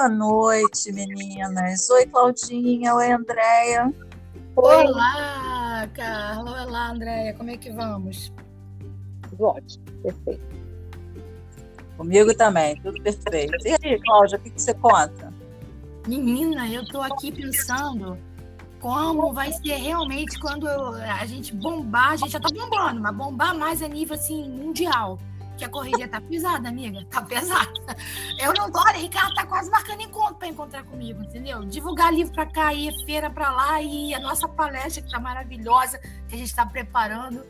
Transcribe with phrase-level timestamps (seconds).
[0.00, 1.90] Boa noite, meninas.
[1.90, 2.94] Oi, Claudinha.
[2.94, 3.92] Oi, Andréia.
[4.56, 6.64] Olá, Carla.
[6.64, 7.34] Olá, Andréia.
[7.34, 8.32] Como é que vamos?
[9.28, 10.42] Tudo ótimo, perfeito.
[11.98, 13.52] Comigo também, tudo perfeito.
[13.68, 15.30] E aí, Cláudia, o que, que você conta?
[16.08, 18.16] Menina, eu tô aqui pensando
[18.80, 23.54] como vai ser realmente quando a gente bombar, a gente já tá bombando, mas bombar
[23.54, 25.18] mais a nível assim mundial.
[25.60, 27.70] Que a correria tá pesada, amiga, tá pesada.
[28.42, 31.62] Eu não tô, olha, Ricardo tá quase marcando encontro para encontrar comigo, entendeu?
[31.66, 35.98] Divulgar livro para cá, ir feira para lá e a nossa palestra que tá maravilhosa,
[36.26, 37.44] que a gente tá preparando,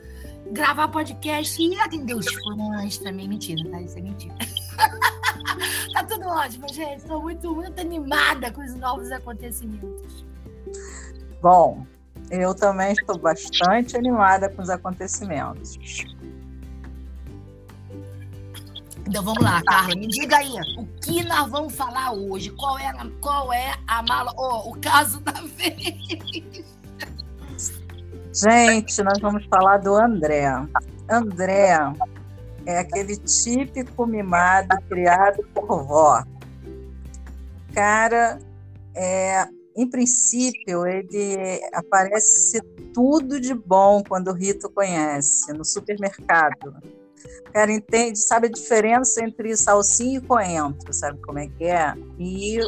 [0.51, 3.81] gravar podcast e atender os fãs também, mentira, tá?
[3.81, 4.35] Isso é mentira.
[5.95, 7.03] tá tudo ótimo, gente.
[7.03, 10.27] Estou muito, muito animada com os novos acontecimentos.
[11.41, 11.87] Bom,
[12.29, 15.79] eu também estou bastante animada com os acontecimentos.
[19.11, 22.49] Então vamos lá, Carla, me diga aí, o que nós vamos falar hoje?
[22.51, 26.65] Qual é, a, qual é a mala, oh, o caso da vez?
[28.33, 30.47] Gente, nós vamos falar do André.
[31.11, 31.77] André
[32.65, 36.23] é aquele típico mimado criado por vó.
[37.75, 38.39] Cara,
[38.95, 39.45] é
[39.77, 42.61] em princípio, ele aparece
[42.95, 46.77] tudo de bom quando o Rito conhece, no supermercado.
[47.49, 51.95] O cara entende, sabe a diferença entre salsinha e coentro, sabe como é que é?
[52.19, 52.61] E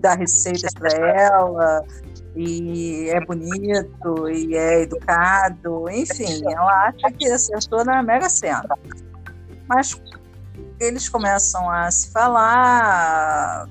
[0.00, 1.84] dá receitas para ela,
[2.34, 8.76] e é bonito, e é educado, enfim, ela acha que acertou na Mega Sena.
[9.68, 10.00] Mas
[10.80, 13.68] eles começam a se falar,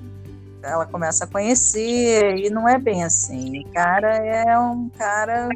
[0.62, 3.60] ela começa a conhecer, e não é bem assim.
[3.66, 5.48] O cara é um cara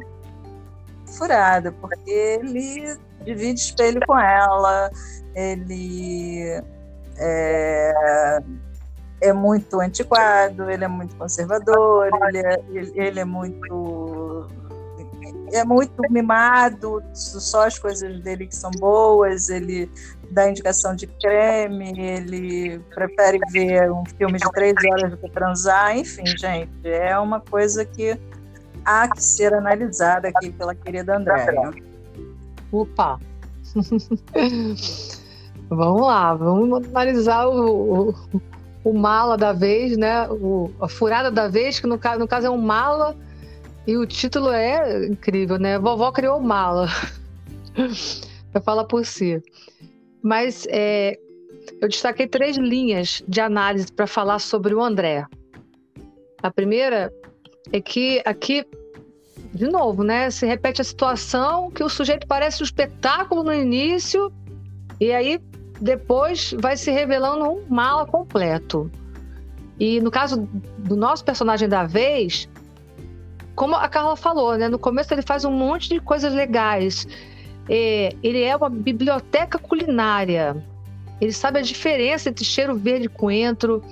[1.17, 4.89] furado, porque ele divide espelho com ela,
[5.35, 6.61] ele
[7.17, 8.39] é,
[9.21, 12.63] é muito antiquado, ele é muito conservador, ele é,
[12.95, 14.47] ele é muito
[15.51, 19.91] é muito mimado, só as coisas dele que são boas, ele
[20.29, 25.97] dá indicação de creme, ele prefere ver um filme de três horas do que transar,
[25.97, 28.15] enfim, gente, é uma coisa que
[28.85, 31.71] há que ser analisada aqui pela querida Andréia.
[32.71, 33.19] Opa!
[35.69, 38.15] vamos lá, vamos analisar o, o,
[38.83, 40.27] o, mala da vez, né?
[40.29, 43.15] O, a furada da vez, que no caso, no caso é um mala
[43.85, 45.79] e o título é incrível, né?
[45.79, 46.87] Vovó criou mala.
[48.53, 49.41] Eu falo por si.
[50.23, 51.17] Mas é,
[51.81, 55.25] eu destaquei três linhas de análise para falar sobre o André.
[56.41, 57.13] A primeira
[57.71, 58.65] é que aqui,
[59.53, 64.31] de novo, né, se repete a situação que o sujeito parece um espetáculo no início
[64.99, 65.39] e aí
[65.81, 68.91] depois vai se revelando um mala completo.
[69.79, 72.49] E no caso do nosso personagem da vez,
[73.55, 77.07] como a Carla falou, né, no começo ele faz um monte de coisas legais
[77.69, 80.57] é, ele é uma biblioteca culinária.
[81.21, 83.83] Ele sabe a diferença entre cheiro verde e coentro.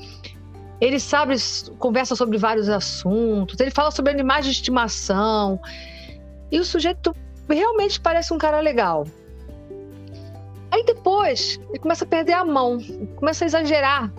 [0.80, 1.36] Ele sabe,
[1.80, 3.60] conversa sobre vários assuntos.
[3.60, 5.60] Ele fala sobre animais de estimação.
[6.52, 7.16] E o sujeito
[7.50, 9.06] realmente parece um cara legal.
[10.72, 12.78] Aí depois ele começa a perder a mão,
[13.16, 14.12] começa a exagerar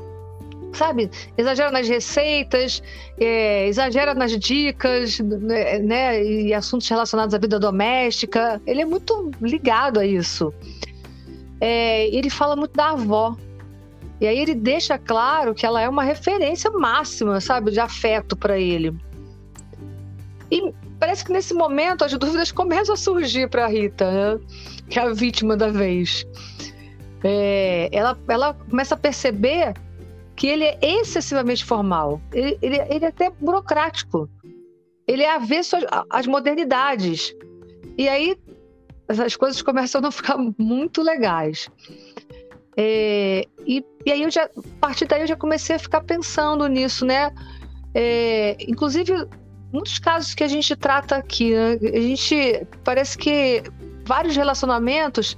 [0.72, 1.10] sabe?
[1.36, 2.82] Exagera nas receitas,
[3.18, 6.24] é, exagera nas dicas, né, né?
[6.24, 8.60] E assuntos relacionados à vida doméstica.
[8.66, 10.52] Ele é muito ligado a isso.
[11.60, 13.36] É, ele fala muito da avó.
[14.20, 18.58] E aí ele deixa claro que ela é uma referência máxima, sabe, de afeto para
[18.58, 18.94] ele.
[20.50, 24.40] E parece que nesse momento as dúvidas começam a surgir para Rita, né?
[24.88, 26.26] que é a vítima da vez.
[27.22, 29.74] É, ela, ela começa a perceber
[30.34, 32.20] que ele é excessivamente formal.
[32.32, 34.28] Ele, ele, ele é até burocrático.
[35.06, 35.76] Ele é avesso
[36.10, 37.34] às modernidades.
[37.96, 38.36] E aí
[39.08, 41.70] as coisas começam a não ficar muito legais.
[42.80, 46.64] É, e, e, aí eu já, a partir daí eu já comecei a ficar pensando
[46.68, 47.32] nisso, né?
[47.92, 49.12] É, inclusive,
[49.72, 51.72] muitos casos que a gente trata aqui, né?
[51.82, 53.64] a gente parece que
[54.04, 55.36] vários relacionamentos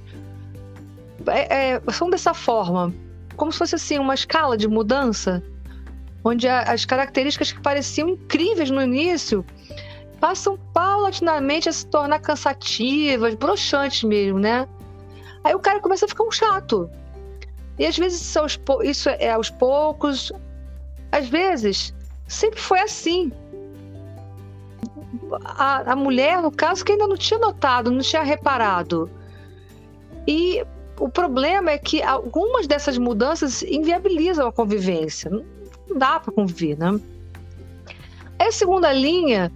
[1.27, 2.93] é, é são dessa forma
[3.41, 5.43] como se fosse assim uma escala de mudança,
[6.23, 9.43] onde a, as características que pareciam incríveis no início
[10.19, 14.67] passam paulatinamente a se tornar cansativas, broxantes mesmo, né?
[15.43, 16.87] Aí o cara começa a ficar um chato.
[17.81, 18.35] E às vezes
[18.83, 20.31] isso é aos poucos,
[21.11, 21.91] às vezes
[22.27, 23.31] sempre foi assim.
[25.43, 29.09] A, a mulher, no caso, que ainda não tinha notado, não tinha reparado.
[30.27, 30.63] E
[30.99, 35.31] o problema é que algumas dessas mudanças inviabilizam a convivência.
[35.31, 36.99] Não dá para conviver, né?
[38.37, 39.51] A segunda linha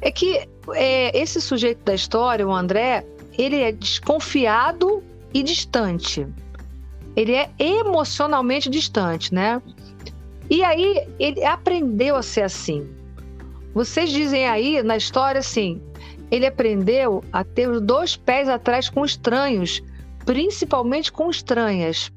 [0.00, 3.04] é que é, esse sujeito da história, o André,
[3.36, 5.02] ele é desconfiado
[5.34, 6.26] e distante.
[7.18, 9.60] Ele é emocionalmente distante, né?
[10.48, 12.88] E aí ele aprendeu a ser assim.
[13.74, 15.82] Vocês dizem aí na história assim,
[16.30, 19.82] ele aprendeu a ter os dois pés atrás com estranhos,
[20.24, 22.12] principalmente com estranhas.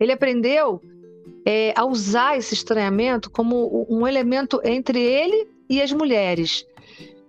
[0.00, 0.80] Ele aprendeu
[1.44, 6.64] é, a usar esse estranhamento como um elemento entre ele e as mulheres.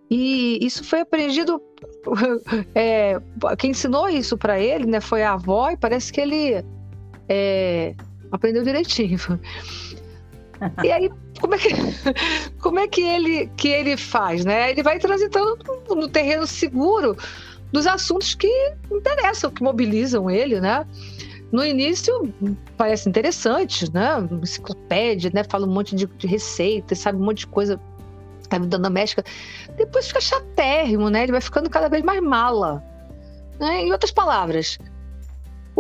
[0.10, 1.62] E isso foi aprendido.
[2.74, 3.20] É,
[3.58, 6.64] quem ensinou isso para ele né, foi a avó, e parece que ele
[7.28, 7.94] é,
[8.32, 9.20] aprendeu direitinho.
[10.84, 11.70] E aí, como é que,
[12.62, 14.46] como é que, ele, que ele faz?
[14.46, 14.72] Né?
[14.72, 15.58] Ele vai transitando
[15.90, 17.18] no terreno seguro
[17.72, 18.48] dos assuntos que
[18.92, 20.86] interessam, que mobilizam ele, né?
[21.52, 22.34] No início
[22.78, 24.28] parece interessante, né?
[24.42, 25.44] Enciclopédia, né?
[25.44, 27.80] Fala um monte de, de receitas, sabe um monte de coisa
[28.50, 29.24] da vida doméstica.
[29.78, 31.24] Depois fica chatérrimo, né?
[31.24, 32.84] Ele vai ficando cada vez mais mala.
[33.60, 33.84] Né?
[33.84, 34.78] Em outras palavras,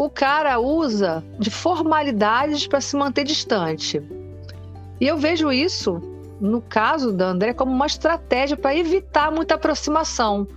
[0.04, 4.02] o cara usa de formalidades para se manter distante.
[5.00, 6.02] E eu vejo isso,
[6.42, 10.48] no caso da André, como uma estratégia para evitar muita aproximação.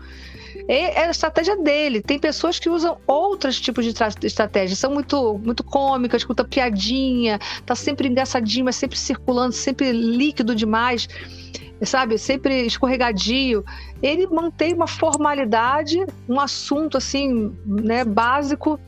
[0.67, 2.01] É a estratégia dele.
[2.01, 3.93] Tem pessoas que usam outros tipos de
[4.23, 10.55] estratégias, são muito, muito cômicas, escuta piadinha, tá sempre engraçadinho, mas sempre circulando, sempre líquido
[10.55, 11.07] demais,
[11.83, 12.17] sabe?
[12.17, 13.63] Sempre escorregadio.
[14.03, 18.81] Ele mantém uma formalidade, um assunto assim, né, básico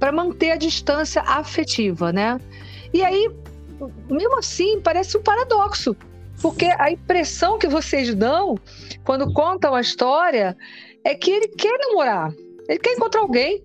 [0.00, 2.40] para manter a distância afetiva, né?
[2.92, 3.30] E aí
[4.10, 5.96] mesmo assim, parece um paradoxo.
[6.40, 8.58] Porque a impressão que vocês dão
[9.04, 10.56] quando contam a história
[11.04, 12.32] é que ele quer namorar,
[12.68, 13.62] ele quer encontrar alguém.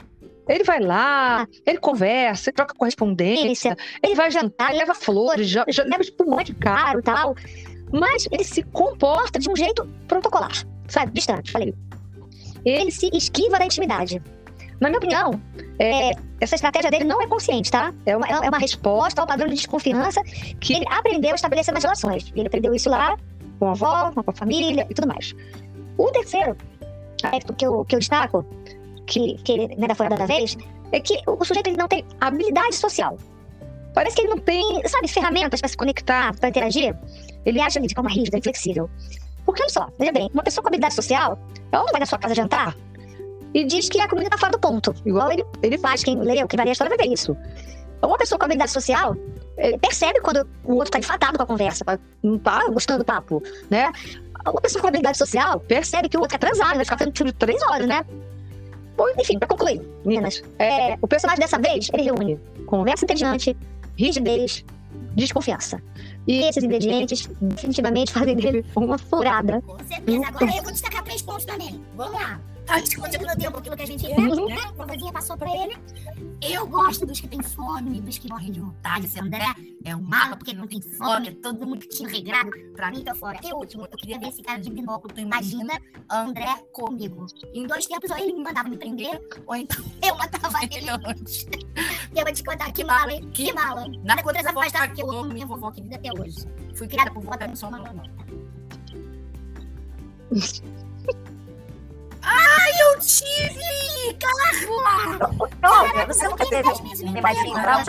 [0.47, 5.65] Ele vai lá, ele conversa, ele troca correspondência, ele vai jantar, ele leva flores, já,
[5.67, 7.35] já leva espumante caro e tal.
[7.91, 10.51] Mas ele se comporta de um jeito protocolar,
[10.87, 11.13] sabe?
[11.13, 11.73] Distante, falei.
[12.63, 14.21] Ele se esquiva da intimidade.
[14.79, 15.39] Na minha opinião,
[15.79, 17.93] é, essa estratégia dele não é consciente, tá?
[18.05, 20.21] É uma, é uma resposta ao padrão de desconfiança
[20.59, 22.31] que ele aprendeu a estabelecer nas relações.
[22.35, 23.17] Ele aprendeu isso lá
[23.59, 25.33] com a avó, com a família e tudo mais.
[25.97, 26.57] O terceiro
[27.23, 28.45] aspecto que eu, que eu destaco,
[29.07, 30.57] que, que ele né, da fora da vez,
[30.91, 33.17] é que o, o sujeito ele não tem habilidade social.
[33.93, 36.93] Parece que ele não tem, sabe, ferramentas para se conectar, para interagir.
[37.45, 38.89] Ele acha de forma rígida, inflexível.
[39.45, 41.39] Porque olha só, veja bem, uma pessoa com habilidade social,
[41.71, 42.75] ela não vai na sua casa jantar
[43.55, 44.93] e diz que a comida tá fora do ponto.
[45.05, 47.35] Igual ele, ele faz, quem leu, quem ler a história vai ver isso.
[48.03, 49.15] Uma pessoa com habilidade social
[49.79, 51.85] percebe quando o outro tá enfadado com a conversa,
[52.21, 53.93] não tá gostando do papo, né?
[54.45, 57.31] Uma pessoa com habilidade social percebe que o outro é transado, vai ficar fazendo filme
[57.31, 58.05] de três horas, né?
[58.97, 63.55] Bom, enfim, pra concluir, meninas, é, o personagem dessa vez, ele reúne conversa inteligente,
[63.97, 64.65] rigidez,
[65.15, 65.81] desconfiança.
[66.27, 69.61] E esses ingredientes definitivamente fazem dele uma furada.
[69.61, 70.27] Com certeza.
[70.27, 71.81] Agora eu vou destacar três pontos também.
[71.95, 72.39] Vamos lá.
[72.67, 74.55] A gente continua tempo aquilo que a gente quer, né?
[74.77, 75.77] A vozinha passou pra ele.
[76.41, 79.05] Eu gosto dos que têm fome, dos que morrem de vontade.
[79.05, 79.45] Esse André
[79.83, 82.49] é um mala porque não tem fome, é todo mundo tinha regrado.
[82.75, 83.39] Pra mim, tá fora.
[83.43, 85.13] E último, eu queria ver esse cara de binóculo.
[85.13, 85.79] Tu imagina
[86.09, 87.27] André comigo.
[87.53, 91.45] Em dois tempos, ou ele me mandava me prender, ou então eu matava ele antes.
[92.15, 93.29] eu vou te contar que mala, hein?
[93.31, 93.85] Que mala.
[94.03, 94.87] Nada contra essa voz, tá?
[94.87, 96.47] Porque eu amo minha vovó, que vida até hoje.
[96.75, 98.03] Fui criada por vó, não sou uma não.
[102.25, 104.17] Ai, eu tive!
[104.19, 105.17] Carla!
[105.61, 106.69] Não, você nunca teve
[107.17, 107.81] imaginho, não?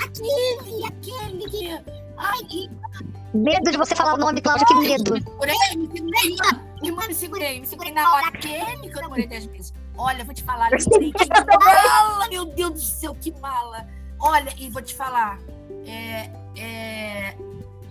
[0.00, 1.80] Aquele, aquele que...
[2.16, 2.70] Ai, que...
[3.34, 5.14] Medo de você falar o nome, Cláudia, que medo.
[5.14, 6.36] Me segurei, me segurei.
[6.82, 8.28] Irmã, me segurei, me segurei na hora.
[8.28, 9.74] Aquele que eu namorei 10 vezes.
[9.96, 13.86] Olha, vou te falar, lembrei que mala, meu Deus do céu, que mala.
[14.18, 15.38] Olha, e vou te falar,
[15.86, 17.36] é, é,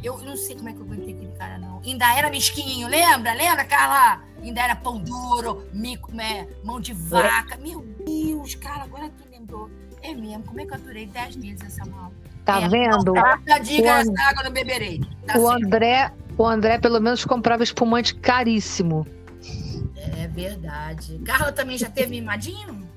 [0.03, 1.81] eu não sei como é que eu aguentei aquele cara, não.
[1.85, 3.33] Ainda era mesquinho, lembra?
[3.33, 4.23] Lembra, Carla?
[4.41, 6.47] Ainda era pão duro, mico, né?
[6.63, 7.57] mão de vaca.
[7.57, 9.69] Meu Deus, cara, agora tu lembrou.
[10.01, 12.11] É mesmo, como é que eu aturei 10 meses essa mala?
[12.43, 13.13] Tá é, vendo?
[13.13, 15.01] Tá, diga, essa água não beberei.
[15.27, 19.05] Tá o André, o André pelo menos comprava espumante caríssimo.
[19.95, 21.19] É verdade.
[21.19, 22.89] Carla também já teve mimadinho?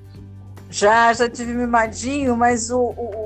[0.69, 3.24] Já, já tive mimadinho, mas o, o, o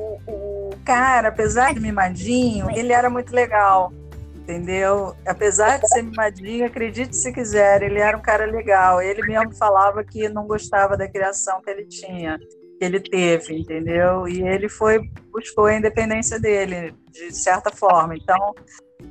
[0.90, 3.94] cara, apesar de mimadinho, ele era muito legal
[4.40, 5.16] entendeu?
[5.28, 9.00] Apesar de ser mimadinho, acredite se quiser, ele era um cara legal.
[9.00, 14.28] Ele mesmo falava que não gostava da criação que ele tinha, que ele teve, entendeu?
[14.28, 18.16] E ele foi buscou a independência dele, de certa forma.
[18.16, 18.56] Então,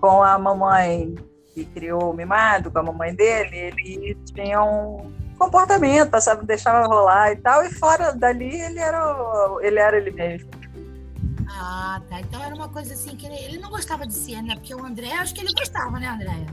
[0.00, 1.14] com a mamãe
[1.54, 7.30] que criou o mimado, com a mamãe dele, ele tinha um, comportamento, passava, deixava rolar
[7.30, 9.14] e tal, e fora dali ele era,
[9.60, 10.57] ele era ele mesmo.
[11.60, 12.20] Ah, tá.
[12.20, 14.54] Então era uma coisa assim que ele, não gostava de ser, né?
[14.54, 16.46] Porque o André, acho que ele gostava, né, Andréia?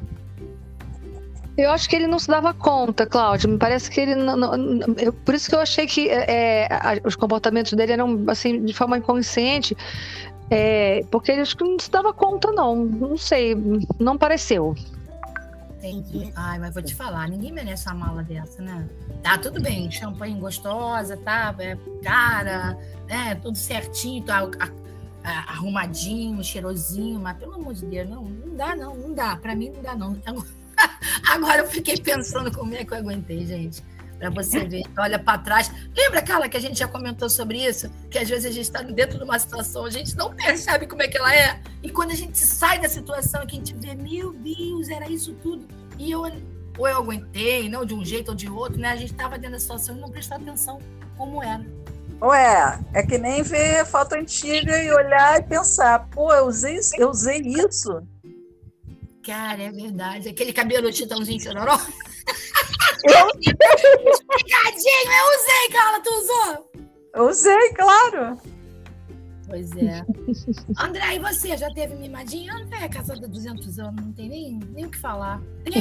[1.57, 3.49] Eu acho que ele não se dava conta, Cláudio.
[3.49, 4.35] Me parece que ele não.
[4.35, 8.65] não eu, por isso que eu achei que é, é os comportamentos dele eram assim
[8.65, 9.77] de forma inconsciente.
[10.49, 12.75] É, porque ele acho que não se dava conta, não.
[12.85, 13.55] Não sei.
[13.99, 14.75] Não pareceu.
[15.77, 16.31] Entendi.
[16.35, 18.89] Ai, mas vou te falar, ninguém merece uma mala dessa, né?
[19.21, 21.53] Tá, tudo bem, champanhe gostosa, tá?
[21.59, 22.75] É cara,
[23.07, 23.35] né?
[23.35, 24.41] Tudo certinho, tá?
[25.29, 29.35] Arrumadinho, cheirosinho, mas pelo amor de Deus, não, não dá, não, não dá.
[29.35, 30.21] Pra mim não dá, não.
[31.27, 33.83] Agora eu fiquei pensando como é que eu aguentei, gente.
[34.17, 35.71] Para você ver, olha para trás.
[35.95, 37.89] Lembra aquela que a gente já comentou sobre isso?
[38.09, 41.01] Que às vezes a gente está dentro de uma situação, a gente não percebe como
[41.01, 41.59] é que ela é.
[41.83, 45.33] E quando a gente sai da situação, que a gente vê, meu Deus, era isso
[45.43, 45.67] tudo.
[45.97, 46.21] E eu,
[46.77, 48.91] ou eu aguentei, não de um jeito ou de outro, né?
[48.91, 50.79] A gente estava dentro da situação e não prestou atenção
[51.17, 51.65] como era.
[52.21, 57.09] Ué, é que nem ver foto antiga e olhar e pensar, pô, eu usei, eu
[57.09, 58.01] usei isso.
[59.25, 60.29] Cara, é verdade.
[60.29, 61.77] Aquele cabelo titãozinho chororó.
[63.07, 63.27] Eu...
[63.37, 66.71] Picadinho, eu usei, Carla, tu usou?
[67.13, 68.41] Eu usei, claro.
[69.47, 70.03] Pois é.
[70.79, 71.55] André, e você?
[71.55, 72.53] Já teve mimadinha?
[72.53, 75.39] André é casada há 200 anos, não tem nem, nem o que falar.
[75.63, 75.73] Tem,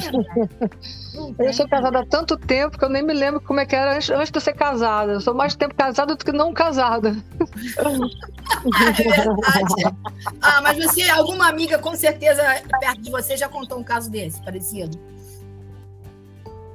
[1.38, 3.96] Eu sou casada há tanto tempo que eu nem me lembro como é que era
[3.96, 5.12] antes, antes de eu ser casada.
[5.12, 7.10] Eu sou mais tempo casada do que não casada.
[7.10, 7.12] é
[8.92, 9.96] verdade.
[10.42, 12.42] Ah, mas você, alguma amiga com certeza
[12.80, 14.98] perto de você já contou um caso desse, parecido?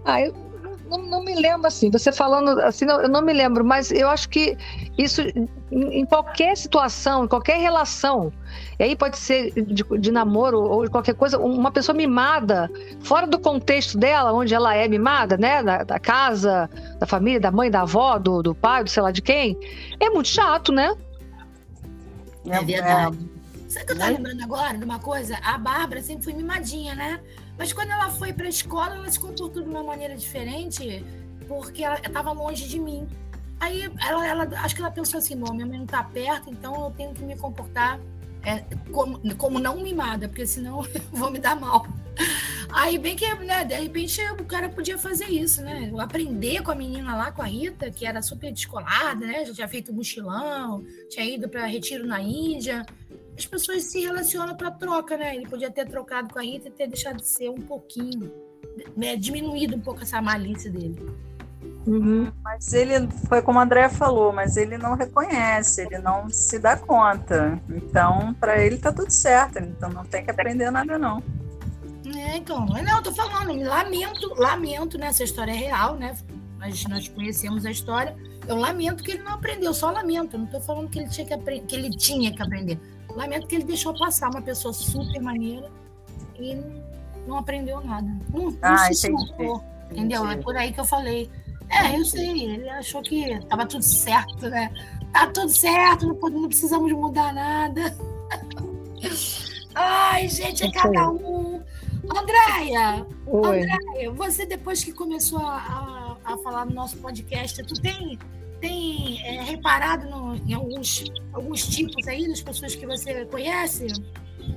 [0.06, 0.49] Ah, eu
[0.90, 4.28] não, não, me lembro assim, você falando assim, eu não me lembro, mas eu acho
[4.30, 4.58] que
[4.98, 5.22] isso
[5.72, 8.34] em qualquer situação, em qualquer relação,
[8.80, 12.70] e aí pode ser de, de, namoro ou de qualquer coisa, uma pessoa mimada,
[13.02, 16.70] fora do contexto dela, onde ela é mimada, né, da, da casa,
[17.00, 19.58] da família, da mãe, da avó, do, do pai, do sei lá de quem,
[20.00, 20.96] é muito chato, né?
[22.48, 23.30] É verdade.
[23.68, 25.38] Sabe o que eu tô lembrando agora de uma coisa?
[25.44, 27.20] A Bárbara sempre foi mimadinha, né?
[27.60, 31.06] Mas quando ela foi para a escola, ela se comportou de uma maneira diferente,
[31.46, 33.06] porque ela estava longe de mim.
[33.60, 36.86] Aí ela, ela, acho que ela pensou assim: não, minha mãe não está perto, então
[36.86, 38.00] eu tenho que me comportar
[38.46, 38.60] é,
[38.94, 41.86] como, como não mimada, porque senão eu vou me dar mal.
[42.72, 45.92] Aí, bem que, né, de repente o cara podia fazer isso, né?
[46.00, 49.44] Aprender com a menina lá, com a Rita, que era super descolada, né?
[49.44, 52.86] Já tinha feito mochilão, tinha ido para retiro na Índia
[53.40, 55.36] as pessoas se relacionam para troca, né?
[55.36, 58.32] Ele podia ter trocado com a Rita e ter deixado de ser um pouquinho,
[58.96, 59.16] né?
[59.16, 61.00] diminuído um pouco essa malícia dele.
[61.88, 62.30] Uhum.
[62.44, 66.76] Mas ele foi como a André falou, mas ele não reconhece, ele não se dá
[66.76, 67.60] conta.
[67.70, 71.24] Então, para ele tá tudo certo, então não tem que aprender nada não.
[72.18, 75.08] É, então, não, eu tô falando, lamento, lamento, né?
[75.08, 76.14] Essa história é real, né?
[76.60, 78.16] Nós, nós conhecemos a história.
[78.46, 80.36] Eu lamento que ele não aprendeu, só lamento.
[80.36, 82.78] Eu não tô falando que ele tinha que, que ele tinha que aprender.
[83.16, 85.70] Lamento que ele deixou passar uma pessoa super maneira
[86.40, 86.56] e
[87.28, 88.08] não aprendeu nada.
[88.34, 89.62] Não, não ah, se entendi.
[89.92, 90.28] entendeu?
[90.28, 91.30] É por aí que eu falei.
[91.70, 94.72] É, eu sei, ele achou que estava tudo certo, né?
[95.14, 97.96] Tá tudo certo, não, não precisamos mudar nada.
[99.76, 101.62] Ai, gente, é cada um.
[102.10, 108.18] Andréia, Andréia, você depois que começou a, a, a falar no nosso podcast, tu tem
[108.60, 113.88] tem é, reparado no, em alguns, alguns tipos aí das pessoas que você conhece?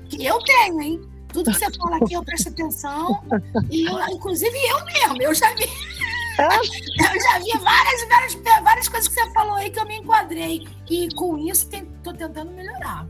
[0.09, 1.01] Que eu tenho, hein?
[1.33, 3.23] Tudo que você fala aqui eu presto atenção.
[3.71, 5.65] E eu, inclusive eu mesmo, eu já vi.
[5.65, 10.67] eu já vi várias, várias, várias coisas que você falou aí que eu me enquadrei.
[10.91, 13.07] E com isso estou tentando melhorar.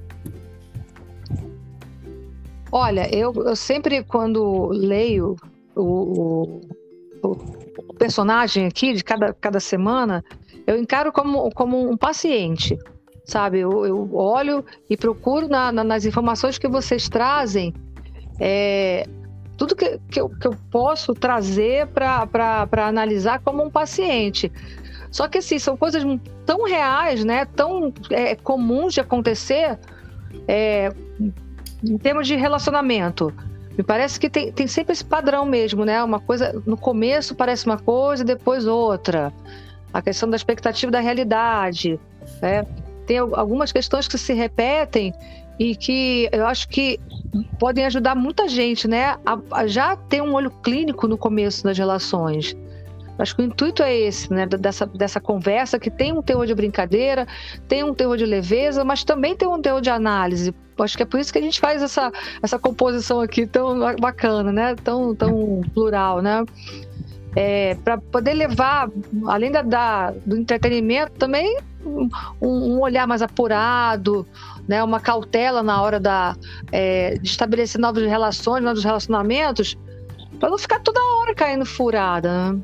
[2.70, 5.36] Olha, eu, eu sempre, quando leio
[5.76, 6.60] o,
[7.22, 7.30] o,
[7.88, 10.24] o personagem aqui de cada, cada semana,
[10.66, 12.78] eu encaro como, como um paciente,
[13.24, 13.60] sabe?
[13.60, 17.74] Eu, eu olho e procuro na, na, nas informações que vocês trazem
[18.40, 19.06] é,
[19.56, 24.50] tudo que, que, eu, que eu posso trazer para analisar como um paciente.
[25.10, 26.02] Só que assim, são coisas
[26.46, 27.44] tão reais, né?
[27.44, 29.78] tão é, comuns de acontecer
[30.48, 30.90] é,
[31.84, 33.32] em termos de relacionamento.
[33.76, 36.02] Me parece que tem, tem sempre esse padrão mesmo, né?
[36.02, 39.32] Uma coisa, no começo parece uma coisa, depois outra
[39.92, 41.98] a questão da expectativa da realidade.
[42.40, 42.66] Né?
[43.06, 45.12] Tem algumas questões que se repetem
[45.58, 46.98] e que eu acho que
[47.58, 51.76] podem ajudar muita gente né, a, a já ter um olho clínico no começo das
[51.76, 52.56] relações.
[53.18, 54.46] Acho que o intuito é esse, né?
[54.46, 57.26] Dessa, dessa conversa que tem um teor de brincadeira,
[57.68, 60.54] tem um teor de leveza, mas também tem um teor de análise.
[60.78, 62.10] Acho que é por isso que a gente faz essa,
[62.42, 64.74] essa composição aqui tão bacana, né?
[64.82, 66.44] Tão, tão plural, né?
[67.34, 68.90] É, para poder levar,
[69.26, 72.08] além da, da, do entretenimento, também um,
[72.40, 74.26] um, olhar mais apurado,
[74.68, 76.36] né, uma cautela na hora da,
[76.70, 79.76] é, de estabelecer novas relações, novos relacionamentos,
[80.38, 82.52] para não ficar toda hora caindo furada.
[82.52, 82.60] Né?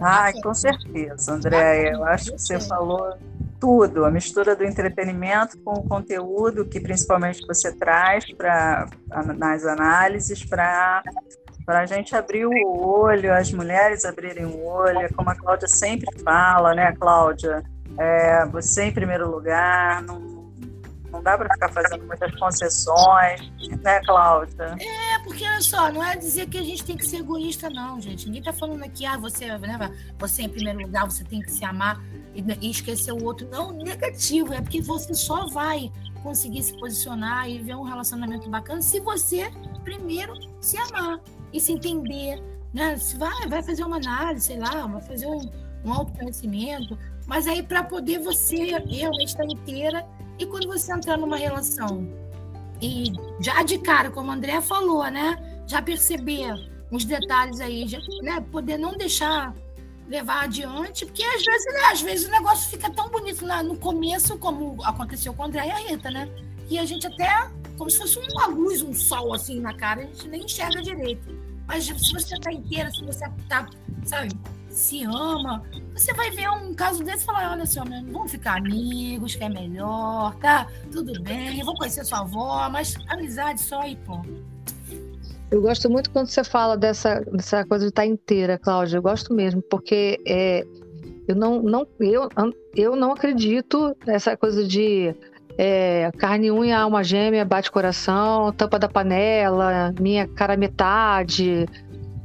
[0.00, 1.92] Ai, com certeza, Andréia.
[1.92, 3.14] Eu acho que você falou
[3.60, 8.88] tudo, a mistura do entretenimento com o conteúdo que principalmente você traz para
[9.36, 11.02] nas análises para
[11.64, 16.06] para a gente abrir o olho, as mulheres abrirem o olho, como a Cláudia sempre
[16.22, 17.62] fala, né, Cláudia?
[17.98, 20.20] É, você em primeiro lugar, não,
[21.10, 23.52] não dá para ficar fazendo muitas concessões,
[23.82, 24.76] né, Cláudia?
[24.80, 28.00] É, porque olha só, não é dizer que a gente tem que ser egoísta, não,
[28.00, 28.26] gente.
[28.26, 31.64] Ninguém está falando aqui, ah, você, né, você em primeiro lugar, você tem que se
[31.64, 32.00] amar
[32.34, 33.48] e, e esquecer o outro.
[33.50, 35.90] Não, negativo, é porque você só vai
[36.22, 39.50] conseguir se posicionar e ver um relacionamento bacana se você
[39.82, 41.18] primeiro se amar
[41.52, 42.42] e se entender,
[42.72, 42.96] né?
[42.96, 45.50] Se vai, vai fazer uma análise, sei lá, vai fazer um,
[45.84, 50.06] um autoconhecimento, mas aí para poder você realmente estar inteira
[50.38, 52.08] e quando você entrar numa relação
[52.80, 55.36] e já de cara, como a André falou, né?
[55.66, 56.54] Já perceber
[56.90, 58.40] uns detalhes aí, já, né?
[58.50, 59.54] Poder não deixar
[60.08, 64.36] levar adiante, porque às vezes, né, às vezes o negócio fica tão bonito no começo,
[64.38, 66.28] como aconteceu com a André e a Rita, né?
[66.70, 70.04] E a gente até, como se fosse uma luz, um sol assim na cara, a
[70.04, 71.28] gente nem enxerga direito.
[71.66, 73.68] Mas se você tá inteira, se você tá,
[74.04, 74.30] sabe,
[74.68, 75.62] se ama,
[75.92, 79.48] você vai ver um caso desse e falar, olha só, vamos ficar amigos, que é
[79.48, 80.68] melhor, tá?
[80.92, 84.20] Tudo bem, eu vou conhecer sua avó, mas amizade só e pô.
[85.50, 88.98] Eu gosto muito quando você fala dessa, dessa coisa de estar tá inteira, Cláudia.
[88.98, 90.64] Eu gosto mesmo, porque é,
[91.26, 92.28] eu não, não eu,
[92.76, 95.12] eu não acredito nessa coisa de
[95.58, 101.66] é, carne unha, alma gêmea, bate coração, tampa da panela, minha cara metade,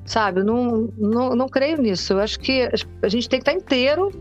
[0.05, 0.44] sabe?
[0.44, 2.13] Não, não, não creio nisso.
[2.13, 2.70] Eu acho que
[3.01, 4.12] a gente tem que estar inteiro,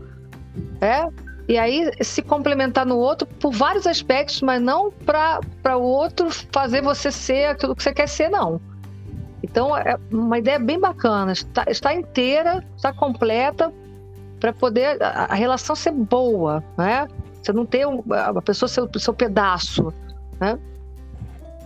[0.81, 1.07] é?
[1.47, 6.81] E aí se complementar no outro por vários aspectos, mas não para o outro fazer
[6.81, 8.59] você ser aquilo que você quer ser, não.
[9.43, 13.71] Então é uma ideia bem bacana, está, está inteira, está completa
[14.39, 17.07] para poder a, a relação ser boa, né?
[17.45, 19.93] Você não ter a pessoa seu, seu pedaço,
[20.39, 20.57] né?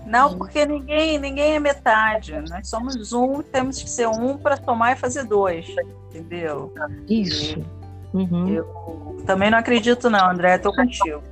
[0.06, 2.34] Não, porque ninguém, ninguém é metade.
[2.50, 5.74] Nós somos um, temos que ser um para tomar e fazer dois,
[6.10, 6.74] entendeu?
[7.08, 7.64] Isso.
[8.14, 8.50] Uhum.
[8.50, 10.56] Eu também não acredito, não, André.
[10.56, 11.24] Estou contigo.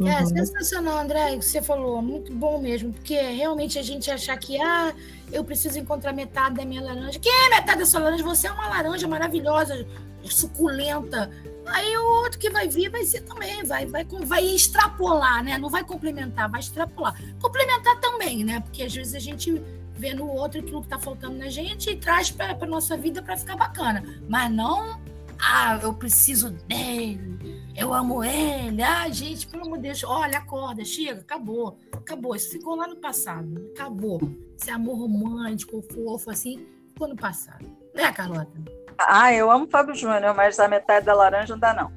[0.00, 0.26] É uhum.
[0.26, 4.58] sensacional, André, o que você falou, muito bom mesmo, porque realmente a gente achar que,
[4.58, 4.94] ah,
[5.30, 7.18] eu preciso encontrar metade da minha laranja.
[7.18, 8.22] Quem é metade da sua laranja?
[8.22, 9.84] Você é uma laranja maravilhosa,
[10.24, 11.28] suculenta,
[11.70, 15.58] Aí o outro que vai vir vai ser também, vai, vai, vai extrapolar, né?
[15.58, 17.14] Não vai complementar, vai extrapolar.
[17.40, 18.60] Complementar também, né?
[18.60, 19.62] Porque às vezes a gente
[19.94, 23.20] vê no outro aquilo que está faltando na gente e traz para a nossa vida
[23.20, 24.02] para ficar bacana.
[24.28, 25.00] Mas não,
[25.40, 28.82] ah, eu preciso dele, eu amo ele.
[28.82, 32.34] Ah, gente, pelo amor de Deus, olha, acorda, chega, acabou, acabou.
[32.34, 34.20] Isso ficou lá no passado, acabou.
[34.60, 37.64] Esse amor romântico, fofo, assim, ficou no passado.
[37.94, 38.52] Né, Carlota?
[38.98, 41.90] Ah, eu amo Fábio Júnior, mas a metade da laranja não dá, não.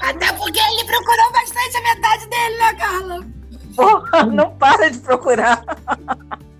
[0.00, 3.26] Até porque ele procurou bastante a metade dele, né, Carla?
[3.76, 5.62] Porra, não para de procurar.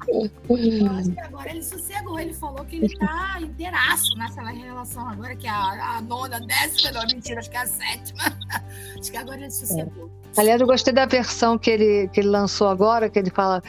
[0.09, 5.37] Eu acho que agora ele sossegou, ele falou que ele tá inteiraço nessa relação agora,
[5.37, 8.23] que é a, a nona, décima, não, mentira, acho que é a sétima.
[8.99, 10.11] Acho que agora ele sossegou.
[10.37, 10.40] É.
[10.40, 13.62] Aliás, eu gostei da versão que ele, que ele lançou agora, que ele fala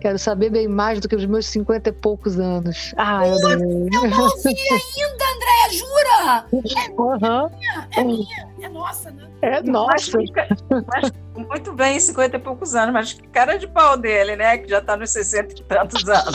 [0.00, 2.94] Quero saber bem mais do que os meus cinquenta e poucos anos.
[2.96, 6.46] Ah, eu Eu não ouvi ainda, Andréia, jura?
[6.52, 7.50] É uhum.
[7.50, 9.28] minha, é minha, é nossa, né?
[9.42, 10.16] É nossa.
[10.16, 11.12] Mas, mas,
[11.46, 14.56] muito bem, cinquenta e poucos anos, mas que cara de pau dele, né?
[14.56, 16.34] Que já está nos sessenta e tantos anos.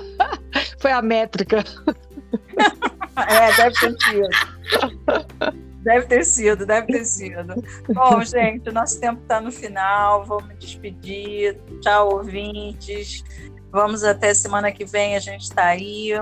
[0.80, 1.62] Foi a métrica.
[3.28, 4.28] é, deve ter sido.
[5.82, 7.62] Deve ter sido, deve ter sido.
[7.92, 10.24] Bom, gente, o nosso tempo está no final.
[10.24, 11.58] Vamos despedir.
[11.80, 13.24] Tchau, ouvintes.
[13.70, 16.12] Vamos até semana que vem, a gente está aí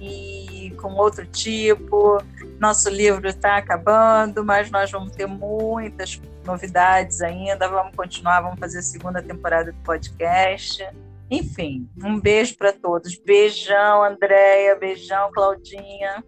[0.00, 2.18] e com outro tipo.
[2.58, 7.68] Nosso livro está acabando, mas nós vamos ter muitas novidades ainda.
[7.68, 10.86] Vamos continuar, vamos fazer a segunda temporada do podcast.
[11.30, 13.18] Enfim, um beijo para todos.
[13.18, 14.76] Beijão, Andréia.
[14.76, 16.24] Beijão, Claudinha.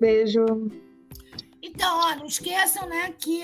[0.00, 0.44] Beijo.
[1.74, 3.42] Então, ó, não esqueçam, né, que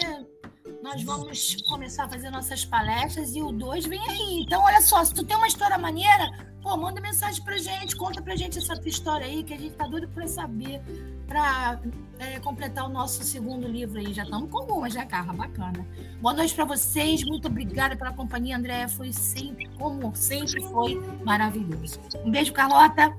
[0.82, 4.42] nós vamos começar a fazer nossas palestras e o 2 vem aí.
[4.42, 6.30] Então, olha só, se tu tem uma história maneira,
[6.62, 9.74] pô, manda mensagem pra gente, conta pra gente essa tua história aí, que a gente
[9.74, 10.80] tá doido pra saber,
[11.26, 11.80] pra
[12.18, 14.12] é, completar o nosso segundo livro aí.
[14.12, 15.32] Já estamos com algumas, já, Carla?
[15.32, 15.86] Bacana.
[16.20, 18.86] Boa noite para vocês, muito obrigada pela companhia, André.
[18.88, 21.98] Foi sempre, como sempre, foi maravilhoso.
[22.24, 23.12] Um beijo, Carlota.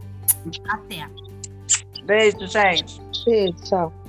[0.69, 1.07] Até.
[2.05, 3.01] Beijo, gente.
[3.25, 4.00] Beijo, tchau.